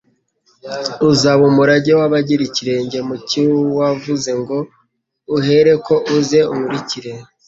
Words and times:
uzaba 1.09 1.41
umurage 1.51 1.91
w'abagera 1.99 2.43
ikirenge 2.49 2.97
mu 3.07 3.15
cy'uwavuze 3.27 4.31
ngo: 4.41 4.57
«Uhereko 5.37 5.93
uze 6.17 6.39
unkurikire.» 6.53 7.11